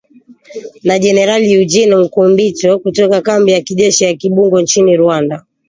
[0.87, 5.45] Na Generali Eugene Nkubito kutoka kambi ya kijeshi ya Kibungo nchini Rwanda